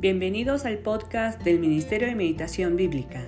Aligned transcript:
Bienvenidos 0.00 0.64
al 0.64 0.78
podcast 0.78 1.42
del 1.42 1.58
Ministerio 1.58 2.06
de 2.06 2.14
Meditación 2.14 2.76
Bíblica. 2.76 3.20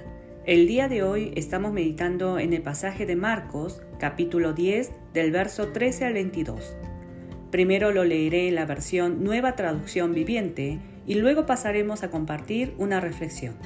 El 0.47 0.69
día 0.69 0.87
de 0.87 1.03
hoy 1.03 1.33
estamos 1.35 1.73
meditando 1.73 2.39
en 2.39 2.53
el 2.53 2.63
pasaje 2.63 3.07
de 3.07 3.17
Marcos, 3.17 3.83
capítulo 3.99 4.53
10, 4.53 4.93
del 5.13 5.33
verso 5.33 5.73
13 5.73 6.05
al 6.05 6.13
22. 6.13 6.77
Primero 7.51 7.91
lo 7.91 8.05
leeré 8.05 8.47
en 8.47 8.55
la 8.55 8.67
versión 8.67 9.25
Nueva 9.25 9.57
Traducción 9.57 10.15
Viviente 10.15 10.79
y 11.09 11.17
luego 11.17 11.45
pasaremos 11.45 12.05
a 12.05 12.11
compartir 12.11 12.73
una 12.79 13.01
reflexión. 13.01 13.57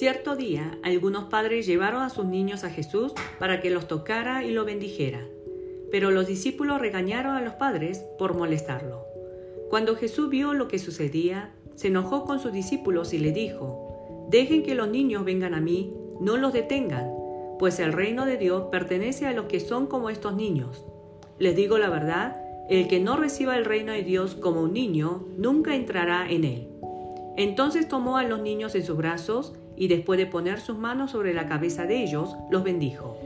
Cierto 0.00 0.34
día, 0.34 0.78
algunos 0.82 1.24
padres 1.24 1.66
llevaron 1.66 2.00
a 2.00 2.08
sus 2.08 2.24
niños 2.24 2.64
a 2.64 2.70
Jesús 2.70 3.12
para 3.38 3.60
que 3.60 3.68
los 3.68 3.86
tocara 3.86 4.42
y 4.44 4.50
lo 4.50 4.64
bendijera. 4.64 5.20
Pero 5.90 6.10
los 6.10 6.26
discípulos 6.26 6.80
regañaron 6.80 7.36
a 7.36 7.42
los 7.42 7.52
padres 7.52 7.98
por 8.18 8.34
molestarlo. 8.34 9.04
Cuando 9.68 9.96
Jesús 9.96 10.30
vio 10.30 10.54
lo 10.54 10.68
que 10.68 10.78
sucedía, 10.78 11.52
se 11.74 11.88
enojó 11.88 12.24
con 12.24 12.40
sus 12.40 12.50
discípulos 12.50 13.12
y 13.12 13.18
le 13.18 13.30
dijo, 13.32 14.26
Dejen 14.30 14.62
que 14.62 14.74
los 14.74 14.88
niños 14.88 15.26
vengan 15.26 15.52
a 15.52 15.60
mí, 15.60 15.92
no 16.18 16.38
los 16.38 16.54
detengan, 16.54 17.12
pues 17.58 17.78
el 17.78 17.92
reino 17.92 18.24
de 18.24 18.38
Dios 18.38 18.68
pertenece 18.70 19.26
a 19.26 19.34
los 19.34 19.48
que 19.48 19.60
son 19.60 19.86
como 19.86 20.08
estos 20.08 20.34
niños. 20.34 20.82
Les 21.38 21.54
digo 21.54 21.76
la 21.76 21.90
verdad, 21.90 22.42
el 22.70 22.88
que 22.88 23.00
no 23.00 23.18
reciba 23.18 23.54
el 23.58 23.66
reino 23.66 23.92
de 23.92 24.02
Dios 24.02 24.34
como 24.34 24.62
un 24.62 24.72
niño, 24.72 25.26
nunca 25.36 25.74
entrará 25.74 26.26
en 26.30 26.44
él. 26.44 26.68
Entonces 27.36 27.86
tomó 27.86 28.16
a 28.16 28.24
los 28.24 28.40
niños 28.40 28.74
en 28.74 28.86
sus 28.86 28.96
brazos 28.96 29.52
y 29.80 29.88
después 29.88 30.18
de 30.18 30.26
poner 30.26 30.60
sus 30.60 30.76
manos 30.76 31.12
sobre 31.12 31.32
la 31.32 31.46
cabeza 31.46 31.86
de 31.86 32.02
ellos, 32.02 32.36
los 32.50 32.62
bendijo. 32.62 33.16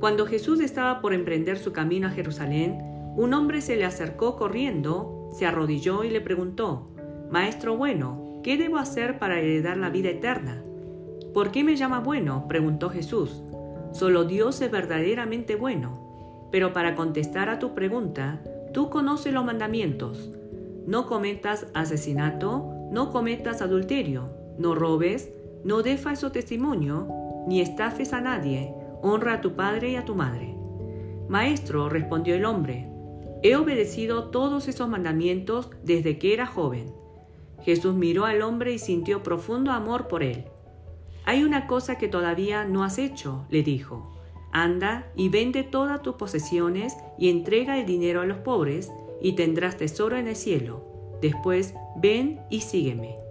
Cuando 0.00 0.26
Jesús 0.26 0.58
estaba 0.58 1.00
por 1.00 1.14
emprender 1.14 1.58
su 1.58 1.72
camino 1.72 2.08
a 2.08 2.10
Jerusalén, 2.10 2.80
un 3.16 3.32
hombre 3.34 3.60
se 3.60 3.76
le 3.76 3.84
acercó 3.84 4.34
corriendo, 4.34 5.30
se 5.32 5.46
arrodilló 5.46 6.02
y 6.02 6.10
le 6.10 6.20
preguntó, 6.20 6.88
Maestro 7.30 7.76
bueno, 7.76 8.40
¿qué 8.42 8.56
debo 8.56 8.78
hacer 8.78 9.20
para 9.20 9.38
heredar 9.38 9.76
la 9.76 9.90
vida 9.90 10.10
eterna? 10.10 10.64
¿Por 11.32 11.52
qué 11.52 11.62
me 11.62 11.76
llama 11.76 12.00
bueno? 12.00 12.46
preguntó 12.48 12.90
Jesús. 12.90 13.40
Solo 13.92 14.24
Dios 14.24 14.60
es 14.60 14.72
verdaderamente 14.72 15.54
bueno. 15.54 16.48
Pero 16.50 16.72
para 16.72 16.96
contestar 16.96 17.48
a 17.48 17.60
tu 17.60 17.74
pregunta, 17.74 18.42
tú 18.72 18.90
conoces 18.90 19.32
los 19.32 19.44
mandamientos. 19.44 20.32
No 20.84 21.06
cometas 21.06 21.68
asesinato, 21.74 22.72
no 22.90 23.12
cometas 23.12 23.62
adulterio, 23.62 24.30
no 24.58 24.74
robes, 24.74 25.32
no 25.64 25.82
dé 25.82 25.96
falso 25.96 26.30
testimonio, 26.30 27.08
ni 27.48 27.60
estafes 27.60 28.12
a 28.12 28.20
nadie, 28.20 28.74
honra 29.02 29.34
a 29.34 29.40
tu 29.40 29.54
padre 29.54 29.90
y 29.90 29.96
a 29.96 30.04
tu 30.04 30.14
madre. 30.14 30.54
Maestro, 31.28 31.88
respondió 31.88 32.34
el 32.34 32.44
hombre, 32.44 32.88
he 33.42 33.56
obedecido 33.56 34.30
todos 34.30 34.68
esos 34.68 34.88
mandamientos 34.88 35.70
desde 35.82 36.18
que 36.18 36.32
era 36.32 36.46
joven. 36.46 36.92
Jesús 37.62 37.94
miró 37.94 38.24
al 38.26 38.42
hombre 38.42 38.72
y 38.72 38.78
sintió 38.78 39.22
profundo 39.22 39.70
amor 39.72 40.08
por 40.08 40.22
él. 40.22 40.44
Hay 41.24 41.44
una 41.44 41.66
cosa 41.66 41.96
que 41.96 42.08
todavía 42.08 42.64
no 42.64 42.84
has 42.84 42.98
hecho, 42.98 43.46
le 43.48 43.62
dijo. 43.62 44.12
Anda 44.52 45.10
y 45.16 45.30
vende 45.30 45.62
todas 45.62 46.02
tus 46.02 46.14
posesiones 46.14 46.96
y 47.18 47.28
entrega 47.28 47.78
el 47.78 47.86
dinero 47.86 48.20
a 48.20 48.26
los 48.26 48.38
pobres, 48.38 48.92
y 49.20 49.32
tendrás 49.32 49.78
tesoro 49.78 50.18
en 50.18 50.28
el 50.28 50.36
cielo. 50.36 50.84
Después 51.22 51.74
ven 51.96 52.40
y 52.50 52.60
sígueme. 52.60 53.23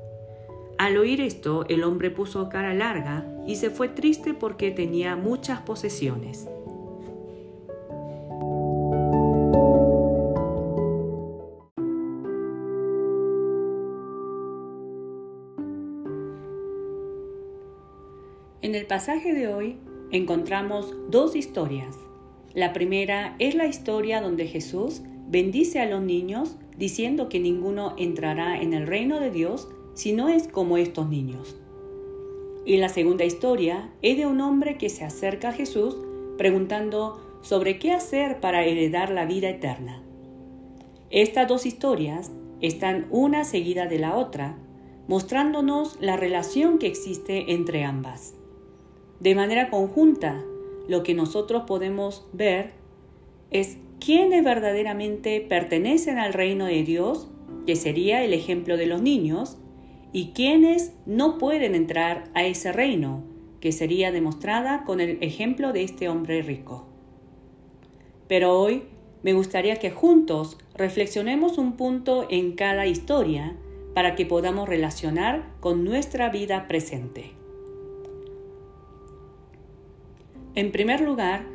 Al 0.78 0.98
oír 0.98 1.22
esto, 1.22 1.66
el 1.70 1.84
hombre 1.84 2.10
puso 2.10 2.50
cara 2.50 2.74
larga 2.74 3.26
y 3.46 3.58
se 3.58 3.70
fue 3.70 3.90
triste 3.90 4.34
porque 4.34 4.72
tenía 4.72 5.16
muchas 5.16 5.62
posesiones. 5.62 6.50
En 18.62 18.76
el 18.76 18.88
pasaje 18.88 19.34
de 19.34 19.48
hoy 19.48 19.78
encontramos 20.12 20.96
dos 21.10 21.36
historias. 21.36 21.98
La 22.54 22.72
primera 22.72 23.36
es 23.38 23.56
la 23.56 23.68
historia 23.68 24.22
donde 24.22 24.48
Jesús 24.48 25.02
bendice 25.28 25.82
a 25.82 25.86
los 25.86 26.02
niños 26.02 26.56
diciendo 26.78 27.30
que 27.30 27.40
ninguno 27.40 27.94
entrará 27.98 28.60
en 28.62 28.74
el 28.74 28.88
reino 28.88 29.20
de 29.20 29.32
Dios 29.32 29.68
si 29.94 30.14
no 30.14 30.30
es 30.30 30.48
como 30.48 30.78
estos 30.78 31.10
niños. 31.10 31.56
Y 32.66 32.78
la 32.78 32.90
segunda 32.90 33.26
historia 33.26 33.92
es 34.02 34.18
de 34.18 34.26
un 34.26 34.42
hombre 34.42 34.78
que 34.78 34.90
se 34.90 35.04
acerca 35.04 35.50
a 35.50 35.54
Jesús 35.54 35.98
preguntando 36.38 37.20
sobre 37.42 37.78
qué 37.78 37.92
hacer 37.92 38.40
para 38.40 38.66
heredar 38.66 39.10
la 39.10 39.26
vida 39.26 39.50
eterna. 39.50 40.02
Estas 41.10 41.48
dos 41.48 41.66
historias 41.66 42.32
están 42.62 43.08
una 43.12 43.44
seguida 43.44 43.86
de 43.88 44.00
la 44.00 44.16
otra, 44.16 44.58
mostrándonos 45.08 45.98
la 46.00 46.16
relación 46.16 46.80
que 46.80 46.88
existe 46.88 47.52
entre 47.54 47.84
ambas. 47.84 48.36
De 49.20 49.36
manera 49.36 49.70
conjunta, 49.70 50.44
lo 50.88 51.04
que 51.04 51.14
nosotros 51.14 51.64
podemos 51.68 52.26
ver 52.34 52.72
es 53.52 53.78
quiénes 54.00 54.44
verdaderamente 54.44 55.42
pertenecen 55.42 56.18
al 56.18 56.34
reino 56.34 56.66
de 56.66 56.84
Dios, 56.84 57.28
que 57.66 57.76
sería 57.76 58.24
el 58.24 58.34
ejemplo 58.34 58.78
de 58.78 58.88
los 58.88 59.02
niños, 59.02 59.58
y 60.14 60.28
quienes 60.28 60.94
no 61.08 61.40
pueden 61.40 61.76
entrar 61.76 62.30
a 62.36 62.46
ese 62.46 62.72
reino, 62.72 63.24
que 63.60 63.72
sería 63.72 64.12
demostrada 64.12 64.84
con 64.86 65.02
el 65.02 65.18
ejemplo 65.22 65.74
de 65.74 65.84
este 65.84 66.08
hombre 66.08 66.42
rico. 66.44 66.86
Pero 68.28 68.60
hoy 68.60 68.84
me 69.24 69.34
gustaría 69.34 69.78
que 69.78 69.90
juntos 69.90 70.58
reflexionemos 70.76 71.58
un 71.58 71.74
punto 71.74 72.28
en 72.30 72.54
cada 72.54 72.86
historia 72.86 73.56
para 73.96 74.16
que 74.16 74.26
podamos 74.26 74.70
relacionar 74.70 75.50
con 75.60 75.84
nuestra 75.84 76.30
vida 76.30 76.68
presente. 76.68 77.32
En 80.56 80.72
primer 80.72 81.02
lugar, 81.02 81.46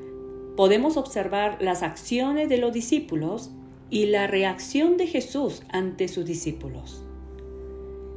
podemos 0.56 0.96
observar 0.96 1.58
las 1.60 1.84
acciones 1.84 2.48
de 2.48 2.58
los 2.58 2.72
discípulos 2.72 3.50
y 3.90 4.06
la 4.06 4.26
reacción 4.26 4.96
de 4.96 5.06
Jesús 5.06 5.62
ante 5.68 6.08
sus 6.08 6.24
discípulos. 6.24 7.04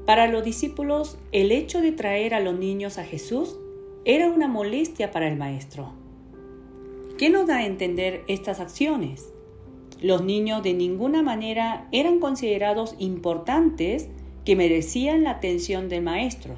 Para 0.05 0.27
los 0.27 0.43
discípulos, 0.43 1.17
el 1.31 1.51
hecho 1.51 1.79
de 1.79 1.91
traer 1.91 2.33
a 2.33 2.39
los 2.39 2.57
niños 2.57 2.97
a 2.97 3.03
Jesús 3.03 3.57
era 4.03 4.29
una 4.29 4.47
molestia 4.47 5.11
para 5.11 5.27
el 5.27 5.37
Maestro. 5.37 5.93
¿Qué 7.17 7.29
nos 7.29 7.45
da 7.45 7.57
a 7.57 7.65
entender 7.65 8.23
estas 8.27 8.59
acciones? 8.59 9.31
Los 10.01 10.23
niños 10.23 10.63
de 10.63 10.73
ninguna 10.73 11.21
manera 11.21 11.87
eran 11.91 12.19
considerados 12.19 12.95
importantes 12.97 14.09
que 14.43 14.55
merecían 14.55 15.23
la 15.23 15.31
atención 15.31 15.87
del 15.87 16.01
Maestro. 16.01 16.55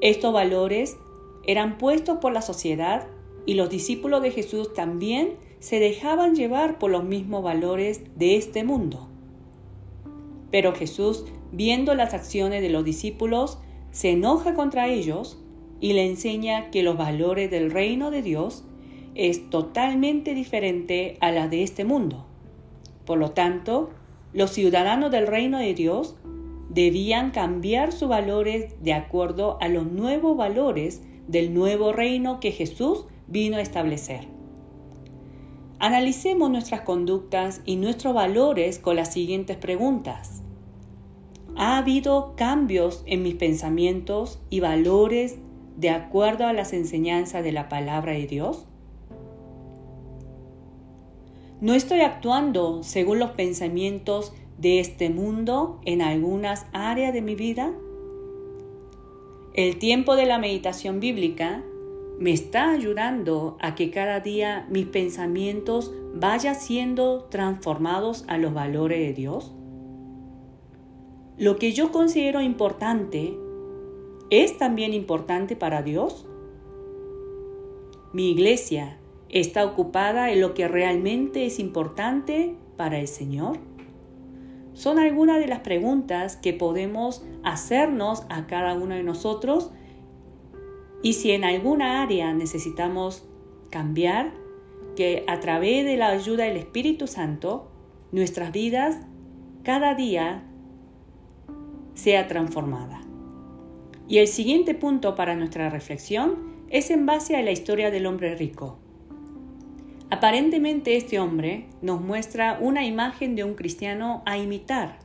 Estos 0.00 0.32
valores 0.32 0.96
eran 1.44 1.78
puestos 1.78 2.18
por 2.18 2.32
la 2.32 2.42
sociedad 2.42 3.08
y 3.44 3.54
los 3.54 3.70
discípulos 3.70 4.22
de 4.22 4.30
Jesús 4.30 4.72
también 4.72 5.34
se 5.58 5.80
dejaban 5.80 6.36
llevar 6.36 6.78
por 6.78 6.92
los 6.92 7.02
mismos 7.02 7.42
valores 7.42 8.02
de 8.14 8.36
este 8.36 8.62
mundo. 8.62 9.08
Pero 10.52 10.72
Jesús 10.72 11.24
viendo 11.52 11.94
las 11.94 12.14
acciones 12.14 12.62
de 12.62 12.70
los 12.70 12.84
discípulos, 12.84 13.58
se 13.90 14.10
enoja 14.10 14.54
contra 14.54 14.88
ellos 14.88 15.38
y 15.80 15.94
le 15.94 16.06
enseña 16.06 16.70
que 16.70 16.82
los 16.82 16.96
valores 16.96 17.50
del 17.50 17.70
reino 17.70 18.10
de 18.10 18.22
Dios 18.22 18.64
es 19.14 19.50
totalmente 19.50 20.34
diferente 20.34 21.16
a 21.20 21.32
la 21.32 21.48
de 21.48 21.62
este 21.62 21.84
mundo. 21.84 22.26
Por 23.04 23.18
lo 23.18 23.32
tanto, 23.32 23.90
los 24.32 24.50
ciudadanos 24.50 25.10
del 25.10 25.26
reino 25.26 25.58
de 25.58 25.74
Dios 25.74 26.16
debían 26.68 27.32
cambiar 27.32 27.92
sus 27.92 28.08
valores 28.08 28.74
de 28.82 28.92
acuerdo 28.92 29.58
a 29.60 29.68
los 29.68 29.90
nuevos 29.90 30.36
valores 30.36 31.02
del 31.26 31.52
nuevo 31.52 31.92
reino 31.92 32.38
que 32.38 32.52
Jesús 32.52 33.06
vino 33.26 33.56
a 33.56 33.60
establecer. 33.60 34.28
Analicemos 35.80 36.50
nuestras 36.50 36.82
conductas 36.82 37.62
y 37.64 37.76
nuestros 37.76 38.14
valores 38.14 38.78
con 38.78 38.96
las 38.96 39.12
siguientes 39.12 39.56
preguntas. 39.56 40.39
¿Ha 41.56 41.78
habido 41.78 42.34
cambios 42.36 43.02
en 43.06 43.22
mis 43.22 43.34
pensamientos 43.34 44.40
y 44.50 44.60
valores 44.60 45.38
de 45.76 45.90
acuerdo 45.90 46.46
a 46.46 46.52
las 46.52 46.72
enseñanzas 46.72 47.44
de 47.44 47.52
la 47.52 47.68
palabra 47.68 48.12
de 48.12 48.26
Dios? 48.26 48.66
¿No 51.60 51.74
estoy 51.74 52.00
actuando 52.00 52.82
según 52.82 53.18
los 53.18 53.30
pensamientos 53.32 54.32
de 54.56 54.80
este 54.80 55.10
mundo 55.10 55.80
en 55.84 56.00
algunas 56.00 56.66
áreas 56.72 57.12
de 57.12 57.20
mi 57.20 57.34
vida? 57.34 57.72
El 59.52 59.78
tiempo 59.78 60.16
de 60.16 60.26
la 60.26 60.38
meditación 60.38 61.00
bíblica 61.00 61.62
me 62.18 62.32
está 62.32 62.70
ayudando 62.70 63.56
a 63.60 63.74
que 63.74 63.90
cada 63.90 64.20
día 64.20 64.66
mis 64.70 64.86
pensamientos 64.86 65.92
vayan 66.14 66.54
siendo 66.54 67.24
transformados 67.24 68.24
a 68.28 68.38
los 68.38 68.54
valores 68.54 68.98
de 69.00 69.12
Dios. 69.12 69.52
Lo 71.40 71.56
que 71.56 71.72
yo 71.72 71.90
considero 71.90 72.42
importante 72.42 73.34
es 74.28 74.58
también 74.58 74.92
importante 74.92 75.56
para 75.56 75.80
Dios? 75.80 76.26
¿Mi 78.12 78.30
iglesia 78.30 78.98
está 79.30 79.64
ocupada 79.64 80.32
en 80.32 80.42
lo 80.42 80.52
que 80.52 80.68
realmente 80.68 81.46
es 81.46 81.58
importante 81.58 82.56
para 82.76 82.98
el 82.98 83.08
Señor? 83.08 83.56
Son 84.74 84.98
algunas 84.98 85.38
de 85.38 85.46
las 85.46 85.60
preguntas 85.60 86.36
que 86.36 86.52
podemos 86.52 87.24
hacernos 87.42 88.26
a 88.28 88.46
cada 88.46 88.74
uno 88.74 88.94
de 88.94 89.02
nosotros 89.02 89.70
y 91.02 91.14
si 91.14 91.30
en 91.30 91.44
alguna 91.44 92.02
área 92.02 92.34
necesitamos 92.34 93.26
cambiar, 93.70 94.34
que 94.94 95.24
a 95.26 95.40
través 95.40 95.86
de 95.86 95.96
la 95.96 96.08
ayuda 96.08 96.44
del 96.44 96.58
Espíritu 96.58 97.06
Santo, 97.06 97.70
nuestras 98.12 98.52
vidas 98.52 98.98
cada 99.62 99.94
día 99.94 100.44
sea 102.00 102.28
transformada. 102.28 103.02
Y 104.08 104.18
el 104.18 104.26
siguiente 104.26 104.74
punto 104.74 105.14
para 105.14 105.36
nuestra 105.36 105.68
reflexión 105.68 106.64
es 106.70 106.90
en 106.90 107.04
base 107.04 107.36
a 107.36 107.42
la 107.42 107.50
historia 107.50 107.90
del 107.90 108.06
hombre 108.06 108.34
rico. 108.34 108.78
Aparentemente 110.08 110.96
este 110.96 111.20
hombre 111.20 111.66
nos 111.82 112.00
muestra 112.00 112.58
una 112.60 112.84
imagen 112.86 113.36
de 113.36 113.44
un 113.44 113.54
cristiano 113.54 114.22
a 114.24 114.38
imitar. 114.38 114.98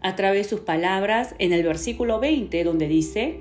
A 0.00 0.16
través 0.16 0.46
de 0.46 0.56
sus 0.56 0.60
palabras 0.60 1.34
en 1.38 1.52
el 1.52 1.62
versículo 1.62 2.18
20 2.18 2.64
donde 2.64 2.88
dice, 2.88 3.40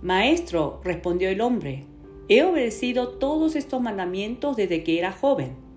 Maestro, 0.00 0.80
respondió 0.82 1.28
el 1.28 1.40
hombre, 1.40 1.84
he 2.28 2.42
obedecido 2.42 3.18
todos 3.18 3.54
estos 3.54 3.80
mandamientos 3.80 4.56
desde 4.56 4.82
que 4.82 4.98
era 4.98 5.12
joven. 5.12 5.67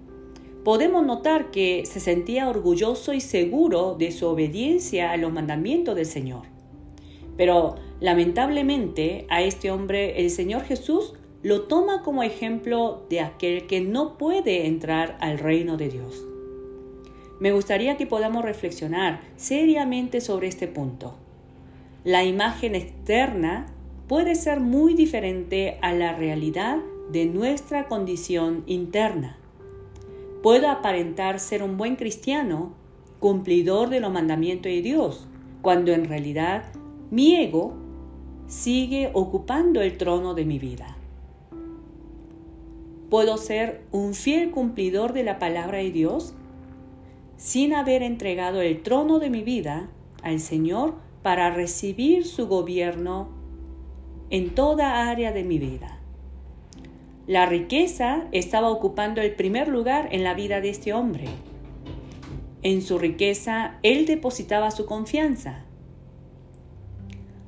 Podemos 0.64 1.04
notar 1.04 1.50
que 1.50 1.86
se 1.86 2.00
sentía 2.00 2.48
orgulloso 2.48 3.14
y 3.14 3.22
seguro 3.22 3.96
de 3.98 4.12
su 4.12 4.28
obediencia 4.28 5.12
a 5.12 5.18
los 5.18 5.34
mandamientos 5.34 5.96
del 5.96 6.06
Señor. 6.06 6.44
Pero 7.36 7.76
lamentablemente 8.00 9.26
a 9.30 9.42
este 9.42 9.72
hombre 9.72 10.22
el 10.22 10.30
Señor 10.30 10.62
Jesús 10.64 11.14
lo 11.42 11.64
toma 11.64 12.04
como 12.04 12.22
ejemplo 12.22 13.06
de 13.10 13.22
aquel 13.22 13.66
que 13.66 13.82
no 13.82 14.20
puede 14.20 14.68
entrar 14.68 15.18
al 15.20 15.40
reino 15.40 15.78
de 15.78 15.90
Dios. 15.90 16.28
Me 17.40 17.52
gustaría 17.52 17.98
que 17.98 18.06
podamos 18.06 18.44
reflexionar 18.44 19.22
seriamente 19.38 20.22
sobre 20.22 20.48
este 20.48 20.68
punto. 20.68 21.16
La 22.04 22.24
imagen 22.24 22.76
externa 22.76 23.66
puede 24.08 24.36
ser 24.36 24.60
muy 24.60 24.94
diferente 24.94 25.80
a 25.82 25.94
la 25.94 26.14
realidad 26.14 26.78
de 27.12 27.26
nuestra 27.26 27.88
condición 27.88 28.64
interna. 28.68 29.41
Puedo 30.42 30.70
aparentar 30.70 31.40
ser 31.40 31.62
un 31.62 31.78
buen 31.78 31.96
cristiano, 31.96 32.74
cumplidor 33.20 33.90
de 33.90 34.00
los 34.00 34.12
mandamientos 34.12 34.72
de 34.72 34.82
Dios, 34.82 35.28
cuando 35.62 35.92
en 35.92 36.06
realidad 36.06 36.64
mi 37.12 37.36
ego 37.36 37.74
sigue 38.48 39.12
ocupando 39.14 39.82
el 39.82 39.98
trono 39.98 40.34
de 40.34 40.46
mi 40.46 40.58
vida. 40.58 40.98
Puedo 43.12 43.38
ser 43.38 43.84
un 43.92 44.16
fiel 44.16 44.50
cumplidor 44.52 45.14
de 45.14 45.24
la 45.24 45.38
palabra 45.38 45.78
de 45.78 45.92
Dios 45.92 46.34
sin 47.38 47.74
haber 47.74 48.02
entregado 48.02 48.62
el 48.62 48.82
trono 48.82 49.20
de 49.20 49.30
mi 49.30 49.44
vida 49.44 49.90
al 50.24 50.40
Señor 50.40 50.96
para 51.22 51.52
recibir 51.52 52.26
su 52.26 52.48
gobierno 52.48 53.30
en 54.32 54.56
toda 54.56 55.10
área 55.10 55.32
de 55.32 55.44
mi 55.44 55.60
vida. 55.60 56.01
La 57.28 57.46
riqueza 57.46 58.28
estaba 58.32 58.70
ocupando 58.70 59.22
el 59.22 59.36
primer 59.36 59.68
lugar 59.68 60.10
en 60.12 60.24
la 60.24 60.34
vida 60.34 60.60
de 60.60 60.70
este 60.70 60.94
hombre. 60.94 61.26
En 62.64 62.82
su 62.82 62.98
riqueza 62.98 63.78
él 63.84 64.06
depositaba 64.06 64.72
su 64.72 64.86
confianza. 64.86 65.66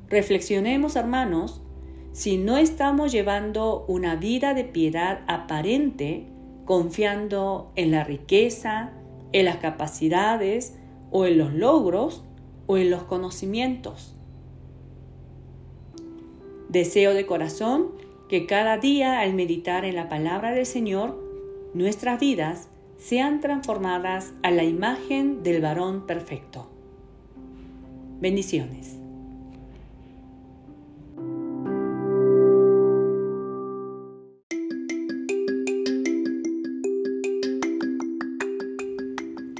Reflexionemos, 0.09 0.95
hermanos, 0.95 1.61
si 2.11 2.37
no 2.37 2.57
estamos 2.57 3.11
llevando 3.11 3.83
una 3.87 4.15
vida 4.15 4.53
de 4.53 4.63
piedad 4.63 5.21
aparente, 5.27 6.27
confiando 6.65 7.71
en 7.75 7.89
la 7.89 8.03
riqueza, 8.03 8.91
en 9.31 9.45
las 9.45 9.57
capacidades 9.57 10.77
o 11.09 11.25
en 11.25 11.39
los 11.39 11.53
logros 11.53 12.23
o 12.67 12.77
en 12.77 12.91
los 12.91 13.03
conocimientos. 13.03 14.15
Deseo 16.69 17.15
de 17.15 17.25
corazón 17.25 17.89
que 18.33 18.47
cada 18.47 18.79
día 18.79 19.19
al 19.19 19.35
meditar 19.35 19.85
en 19.85 19.95
la 19.95 20.09
palabra 20.09 20.53
del 20.53 20.65
Señor, 20.65 21.23
nuestras 21.75 22.19
vidas 22.19 22.67
sean 22.97 23.41
transformadas 23.41 24.33
a 24.41 24.49
la 24.49 24.63
imagen 24.63 25.43
del 25.43 25.61
varón 25.61 26.07
perfecto. 26.07 26.67
Bendiciones. 28.19 28.97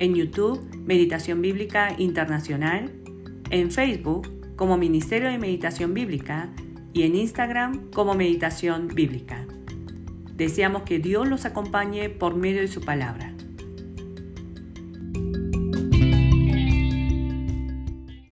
en 0.00 0.14
YouTube 0.14 0.60
Meditación 0.84 1.40
Bíblica 1.40 1.94
Internacional, 1.96 2.92
en 3.50 3.70
Facebook 3.70 4.28
como 4.56 4.76
Ministerio 4.76 5.30
de 5.30 5.38
Meditación 5.38 5.94
Bíblica 5.94 6.50
y 6.92 7.04
en 7.04 7.14
Instagram 7.14 7.90
como 7.90 8.14
Meditación 8.14 8.88
Bíblica. 8.88 9.46
Deseamos 10.34 10.82
que 10.82 10.98
Dios 10.98 11.28
los 11.28 11.44
acompañe 11.44 12.08
por 12.08 12.34
medio 12.36 12.60
de 12.60 12.68
su 12.68 12.80
palabra. 12.80 13.34